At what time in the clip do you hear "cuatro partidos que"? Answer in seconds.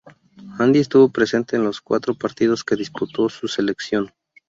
1.79-2.75